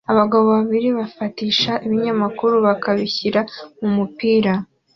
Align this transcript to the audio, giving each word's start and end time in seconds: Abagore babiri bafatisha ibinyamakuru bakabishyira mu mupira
Abagore 0.11 0.45
babiri 0.55 0.89
bafatisha 0.99 1.71
ibinyamakuru 1.85 2.55
bakabishyira 2.67 3.41
mu 3.79 3.89
mupira 3.97 4.53